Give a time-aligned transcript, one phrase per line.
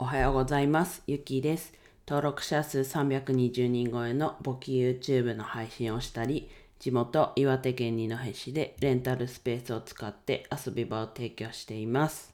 [0.00, 1.02] おはようございます。
[1.08, 1.72] ゆきです。
[2.06, 12.32] 登録者数320人超えの簿記 YouTube の配信をしたり、地元岩手県二戸市でレンタルスペースを使って遊び場を提供しています。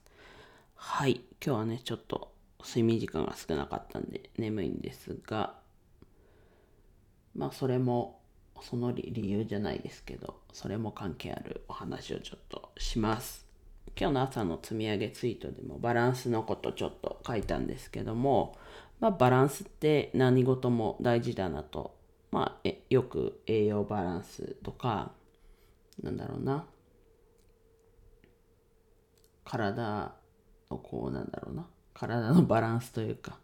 [0.75, 5.55] はい、今日はね、ちょっと睡眠時間が少なかったんで眠いんですが、
[7.33, 8.19] まあそれも
[8.61, 13.44] その理理由じゃないですけど、それも関係あるお話をちょっとします。
[13.97, 18.57] 今日の朝の積み上げツイートでもバランスのことちょっと書いたんですけども、
[18.99, 21.95] まあ、バランスって何事も大事だなと、
[22.31, 25.11] まあ、よく栄養バランスとか
[26.03, 26.65] なんだろうな。
[29.45, 30.15] 体
[30.71, 31.67] のこうなんだろうな。
[31.93, 33.37] 体のバランスというか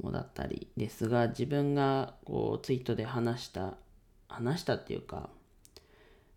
[0.00, 3.74] もだったりですが自分がこうツイートで話した
[4.28, 5.28] 話したっていうか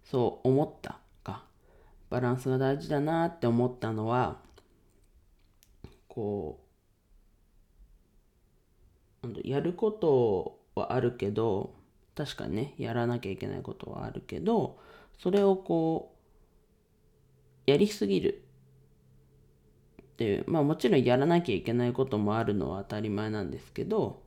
[0.03, 0.99] そう思った。
[2.09, 4.37] バランスが大事だなって思ったのは
[6.07, 6.59] こ
[9.23, 11.73] うやることはあるけど
[12.15, 14.77] 確かにねやらなきゃいけないことはあるけど
[15.17, 16.15] それをこ
[17.67, 18.43] うやりすぎる
[20.01, 24.21] っていうまあもちろんやらなきゃいけないこともあるのは当たり前なんですけど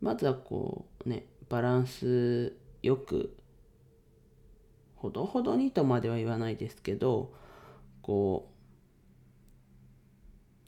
[0.00, 3.34] まずはこうねバランスよく
[5.06, 7.32] ほどほどにとまでは言わないですけど
[8.02, 8.54] こう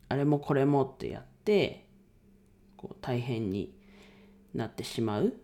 [0.09, 1.87] あれもこれもってやって
[2.77, 3.75] こう大変に
[4.55, 5.35] なってしまう、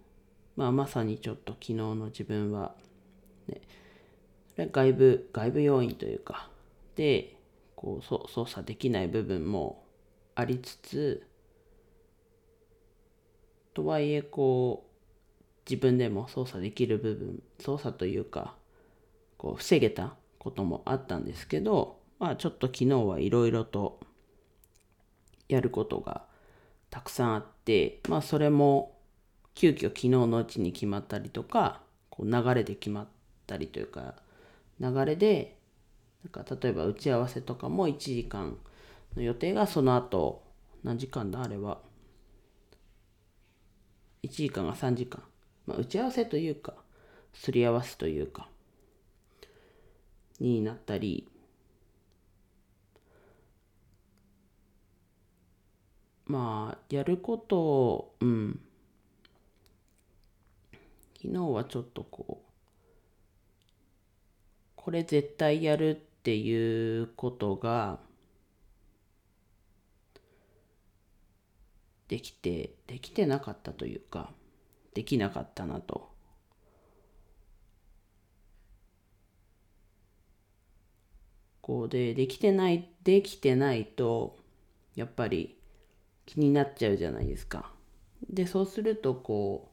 [0.56, 2.74] まあ、まさにちょっと昨日の自分は、
[3.48, 3.60] ね、
[4.54, 6.48] それ外部外部要因というか
[6.94, 7.36] で
[7.74, 9.84] こうそ操作できない部分も
[10.36, 11.26] ありつつ
[13.74, 18.56] とはいえこう自分でも操作できる部分操作というか
[19.44, 24.00] こう防げたこともあったんですけどまあちょっと昨日はいろいろと
[25.50, 26.24] やることが
[26.88, 28.96] たくさんあってまあそれも
[29.54, 33.06] 急遽昨日のうちに決まったりとかこう流れで決まっ
[33.46, 34.14] たりというか
[34.80, 35.58] 流れで
[36.24, 38.56] なんか例えば打ち合わせとかも1時間
[39.14, 40.42] の予定がその後
[40.82, 41.80] 何時間だあれは。
[44.22, 45.22] 1時間が3時間、
[45.66, 46.72] まあ、打ち合わせというか
[47.34, 48.48] すり合わせというか。
[50.40, 51.28] になったり
[56.26, 58.60] まあやることをうん。
[61.22, 62.50] 昨日はちょっとこう
[64.76, 67.98] これ絶対やるっていうことが
[72.08, 74.32] できてできてなかったというか
[74.92, 76.13] できなかったなと。
[81.64, 84.36] こうでできてないできてないと
[84.96, 85.56] やっぱり
[86.26, 87.72] 気になっちゃうじゃないですか。
[88.28, 89.72] でそうするとこ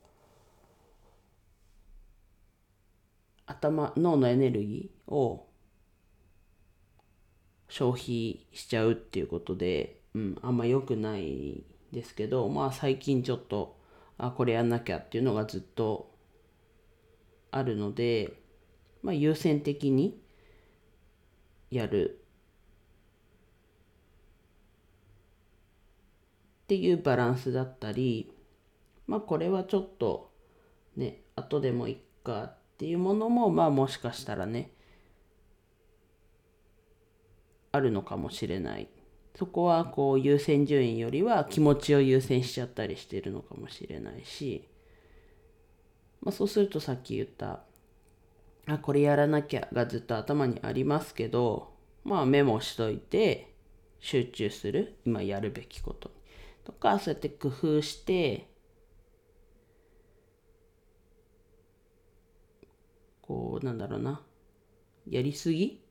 [3.46, 5.50] う頭脳のエネルギーを
[7.68, 13.78] 消費しちゃうっていうことで、うん、あんま良くないですけどまあ最近ちょっと
[14.18, 16.16] あこれやんなきゃっていうのがずっと
[17.52, 18.40] あるので、
[19.03, 20.22] まあ、優先的に
[21.71, 22.19] やる。
[26.63, 28.33] っていうバランスだったり
[29.05, 30.31] まあこれはちょっと
[30.95, 34.71] ね後でもいっかっていうものもまあもしかしたらね
[37.73, 38.87] あるのかもしれない。
[39.35, 44.67] そこはこう優先順位よりは気持ちを優先しちゃったりしてるのかもしれないし、
[46.21, 47.61] まあ、そうするとさっき言った
[48.67, 51.73] あこれやらなきゃがずっと頭にありますけど
[52.03, 53.53] まあメモしといて
[53.99, 54.99] 集中する。
[55.05, 56.11] 今やるべきこと。
[56.63, 58.49] とかそうやって工夫して
[63.22, 64.22] こうなんだろうな。
[65.09, 65.81] やりすぎ？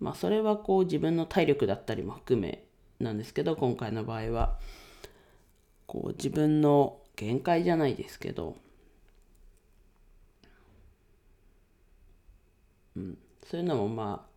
[0.00, 2.64] まあそれはこう自分の体力だったりも含め
[2.98, 4.58] なんですけど今回の場合は。
[5.86, 8.56] こう自分の限界じゃないですけど
[12.96, 14.32] うんそういうのもまあ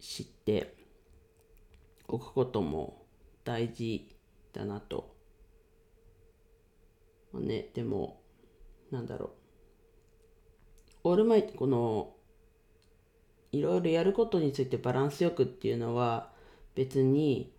[0.00, 0.74] 知って
[2.08, 3.06] おくことも
[3.44, 4.08] 大事
[4.52, 5.14] だなと。
[7.32, 8.20] まあね、でも
[8.90, 9.30] なんだろう
[11.04, 12.14] オールマイこの
[13.52, 16.32] いろいろやることについてバランスよくっていうのは
[16.74, 17.52] 別に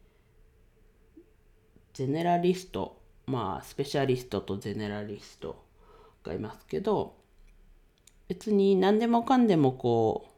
[1.93, 5.63] ゼネラリストまあスペシャリストとゼネラリスト
[6.23, 7.16] がいますけど
[8.27, 10.31] 別に何でもかんでもこう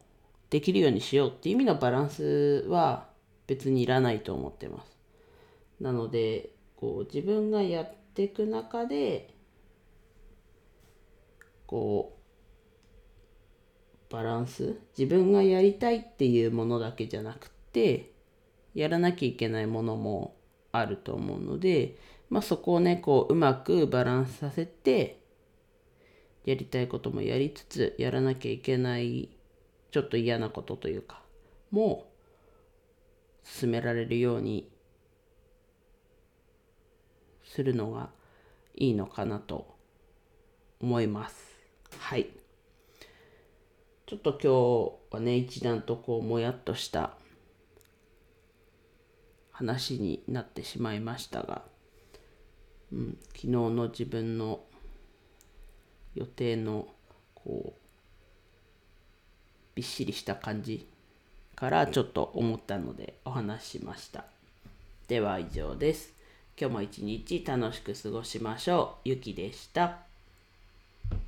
[0.50, 3.08] できるようにしようっていう意味のバランスは
[3.48, 4.98] 別にいらないと思ってます。
[5.80, 9.34] なのでこう自分がやっていく中で
[11.66, 12.20] こう
[14.14, 18.12] バランス自分がやりたいっていうものだけじゃなくて
[18.74, 20.36] やらなきゃいけないものも
[20.72, 21.96] あると思うので、
[22.30, 25.19] まあ、そこをねこううまくバランスさせて
[26.46, 29.30] やりたいこともやりつつやらなきゃいけない
[29.92, 31.22] ちょっと嫌なことというか
[31.72, 32.10] も
[33.44, 34.70] 進められるように
[37.44, 38.10] するのが
[38.76, 39.76] いいのかなと
[40.80, 41.60] 思います。
[41.98, 42.30] はい。
[44.06, 47.18] ちょっと今日はね、一段とこう、もやっとした
[49.52, 51.64] 話になってしまいましたが、
[52.94, 54.62] うん、昨日の自分の
[56.16, 56.88] 予定の
[57.36, 57.80] こう
[59.76, 60.88] びっしりした感じ
[61.56, 64.26] からちょっと思ったのでお話ししました。
[65.08, 66.14] では以上です。
[66.60, 69.10] 今日も一日楽しく過ごしましょう。
[69.10, 70.09] ゆきでした